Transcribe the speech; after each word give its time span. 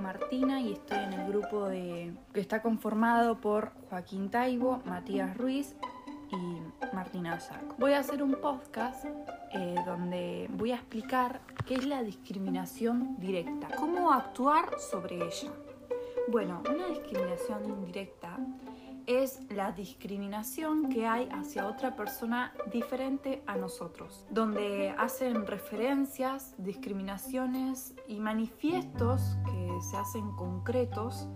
Martina 0.00 0.60
y 0.60 0.72
estoy 0.72 0.98
en 0.98 1.12
el 1.12 1.28
grupo 1.28 1.68
de, 1.68 2.12
que 2.32 2.40
está 2.40 2.62
conformado 2.62 3.40
por 3.40 3.72
Joaquín 3.88 4.28
Taibo, 4.28 4.82
Matías 4.84 5.36
Ruiz 5.36 5.76
y 6.32 6.94
Martina 6.94 7.38
Saco. 7.38 7.76
Voy 7.78 7.92
a 7.92 8.00
hacer 8.00 8.22
un 8.22 8.34
podcast 8.34 9.04
eh, 9.52 9.76
donde 9.86 10.48
voy 10.52 10.72
a 10.72 10.76
explicar 10.76 11.40
qué 11.64 11.74
es 11.74 11.86
la 11.86 12.02
discriminación 12.02 13.16
directa, 13.18 13.68
cómo 13.76 14.12
actuar 14.12 14.80
sobre 14.80 15.16
ella. 15.16 15.52
Bueno, 16.32 16.62
una 16.74 16.86
discriminación 16.86 17.68
indirecta 17.68 18.38
es 19.06 19.40
la 19.50 19.72
discriminación 19.72 20.88
que 20.88 21.06
hay 21.06 21.28
hacia 21.30 21.66
otra 21.66 21.94
persona 21.94 22.54
diferente 22.72 23.42
a 23.46 23.56
nosotros, 23.56 24.24
donde 24.30 24.94
hacen 24.96 25.46
referencias, 25.46 26.54
discriminaciones 26.56 27.94
y 28.08 28.18
manifiestos 28.18 29.36
que 29.44 29.78
se 29.90 29.98
hacen 29.98 30.32
concretos 30.32 31.28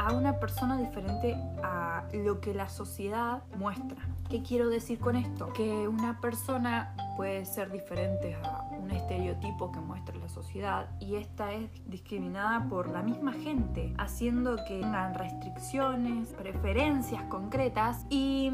a 0.00 0.12
una 0.14 0.40
persona 0.40 0.76
diferente 0.78 1.36
a 1.62 2.08
lo 2.12 2.40
que 2.40 2.52
la 2.52 2.68
sociedad 2.68 3.44
muestra. 3.56 4.04
¿Qué 4.28 4.42
quiero 4.42 4.68
decir 4.68 4.98
con 4.98 5.14
esto? 5.14 5.52
Que 5.52 5.86
una 5.86 6.20
persona 6.20 6.96
puede 7.20 7.44
ser 7.44 7.70
diferente 7.70 8.34
a 8.42 8.66
un 8.70 8.90
estereotipo 8.90 9.70
que 9.70 9.78
muestra 9.78 10.16
la 10.16 10.30
sociedad 10.30 10.88
y 11.00 11.16
esta 11.16 11.52
es 11.52 11.70
discriminada 11.84 12.66
por 12.70 12.88
la 12.88 13.02
misma 13.02 13.34
gente, 13.34 13.92
haciendo 13.98 14.56
que 14.66 14.80
tengan 14.80 15.12
restricciones, 15.12 16.28
preferencias 16.28 17.22
concretas 17.24 18.06
y 18.08 18.50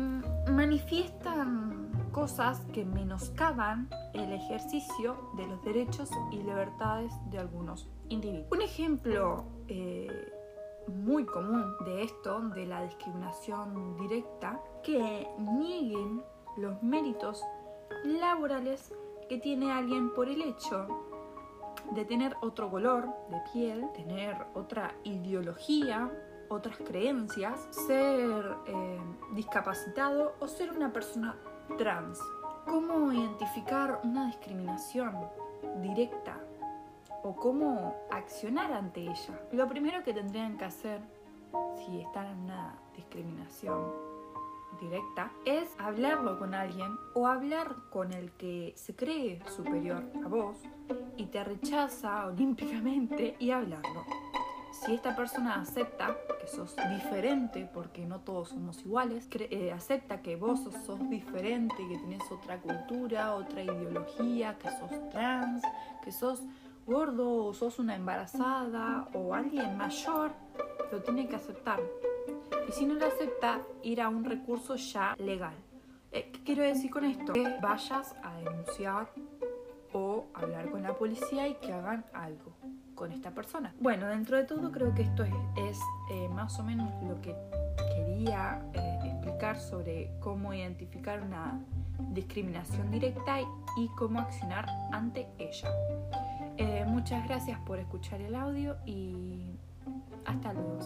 manifiestan 0.51 1.93
cosas 2.11 2.61
que 2.73 2.85
menoscaban 2.85 3.89
el 4.15 4.33
ejercicio 4.33 5.31
de 5.37 5.47
los 5.47 5.63
derechos 5.63 6.11
y 6.33 6.39
libertades 6.39 7.13
de 7.31 7.39
algunos 7.39 7.89
individuos. 8.09 8.49
Un 8.51 8.63
ejemplo 8.63 9.45
eh, 9.69 10.09
muy 10.89 11.25
común 11.25 11.73
de 11.85 12.03
esto, 12.03 12.41
de 12.49 12.67
la 12.67 12.83
discriminación 12.83 13.97
directa, 13.97 14.61
que 14.83 15.29
nieguen 15.39 16.21
los 16.57 16.83
méritos 16.83 17.45
laborales 18.05 18.93
que 19.29 19.39
tiene 19.39 19.73
alguien 19.73 20.13
por 20.15 20.29
el 20.29 20.43
hecho 20.43 20.87
de 21.93 22.05
tener 22.05 22.37
otro 22.41 22.71
color 22.71 23.09
de 23.31 23.41
piel, 23.53 23.89
tener 23.95 24.37
otra 24.55 24.95
ideología, 25.05 26.11
otras 26.49 26.77
creencias, 26.79 27.69
ser 27.71 28.57
eh, 28.67 29.01
discapacitado 29.35 30.35
o 30.41 30.49
ser 30.49 30.71
una 30.73 30.93
persona 30.93 31.37
trans. 31.79 32.19
¿Cómo 32.65 33.13
identificar 33.13 34.01
una 34.03 34.27
discriminación 34.27 35.15
directa 35.83 36.41
o 37.23 37.35
cómo 37.37 37.95
accionar 38.11 38.73
ante 38.73 39.03
ella? 39.03 39.41
Lo 39.53 39.69
primero 39.69 40.03
que 40.03 40.13
tendrían 40.13 40.57
que 40.57 40.65
hacer 40.65 41.01
si 41.77 42.01
están 42.01 42.27
en 42.27 42.39
una 42.41 42.75
discriminación 42.97 44.16
directa 44.81 45.31
es 45.45 45.69
hablarlo 45.79 46.39
con 46.39 46.55
alguien 46.55 46.97
o 47.15 47.27
hablar 47.27 47.77
con 47.91 48.13
el 48.13 48.33
que 48.33 48.73
se 48.77 48.95
cree 48.95 49.41
superior 49.49 50.05
a 50.25 50.29
vos 50.29 50.57
y 51.17 51.27
te 51.27 51.43
rechaza 51.43 52.27
olímpicamente 52.27 53.37
y 53.39 53.51
hablarlo. 53.51 54.05
Si 54.73 54.93
esta 54.93 55.17
persona 55.17 55.61
acepta 55.61 56.17
que 56.41 56.47
sos 56.47 56.77
diferente, 56.91 57.69
porque 57.73 58.05
no 58.05 58.21
todos 58.21 58.51
somos 58.51 58.85
iguales, 58.85 59.27
eh, 59.33 59.73
acepta 59.73 60.21
que 60.21 60.37
vos 60.37 60.61
sos, 60.85 61.11
diferente, 61.11 61.77
que 61.89 61.99
tenés 61.99 62.31
otra 62.31 62.61
cultura, 62.61 63.35
otra 63.35 63.63
ideología, 63.63 64.57
que 64.59 64.69
sos 64.71 65.11
trans, 65.11 65.63
que 66.05 66.13
sos 66.13 66.43
gordo 66.87 67.47
o 67.47 67.55
sos 67.55 67.79
una 67.79 67.97
embarazada 67.97 69.09
o 69.15 69.35
alguien 69.35 69.77
mayor, 69.77 70.33
lo 70.93 71.03
tiene 71.03 71.27
que 71.27 71.37
aceptar 71.37 71.81
y 72.69 72.73
si 72.73 72.87
no 72.87 72.95
lo 72.95 73.07
acepta, 73.07 73.63
ir 73.83 74.01
a 74.01 74.09
un 74.09 74.25
recurso 74.25 74.77
ya 74.77 75.15
legal. 75.19 75.55
Eh, 76.13 76.31
¿Qué 76.33 76.43
quiero 76.43 76.63
decir 76.63 76.91
con 76.91 77.05
esto? 77.05 77.33
Que 77.33 77.59
vayas 77.61 78.15
a 78.23 78.37
denunciar 78.39 79.11
o 79.93 80.27
hablar 80.35 80.71
con 80.71 80.83
la 80.83 80.95
policía 80.95 81.49
y 81.49 81.55
que 81.55 81.73
hagan 81.73 82.05
algo 82.13 82.53
con 82.95 83.13
esta 83.13 83.31
persona. 83.33 83.75
Bueno, 83.81 84.07
dentro 84.07 84.37
de 84.37 84.45
todo 84.45 84.73
creo 84.73 84.95
que 84.95 85.03
esto 85.03 85.25
es, 85.25 85.79
eh, 86.11 86.29
más 86.31 86.59
o 86.59 86.63
menos 86.63 86.91
lo 87.05 87.21
que 87.21 87.35
quería 87.95 88.63
eh, 88.73 88.99
explicar 89.05 89.59
sobre 89.59 90.11
cómo 90.21 90.55
identificar 90.55 91.23
una 91.23 91.61
discriminación 92.11 92.91
directa 92.91 93.41
y 93.77 93.89
cómo 93.97 94.21
accionar 94.21 94.67
ante 94.93 95.27
ella. 95.39 95.69
muchas 96.87 97.27
gracias 97.27 97.59
por 97.61 97.79
escuchar 97.79 98.21
el 98.23 98.35
audio 98.35 98.77
y 98.87 99.45
hasta 100.25 100.53
luego. 100.53 100.79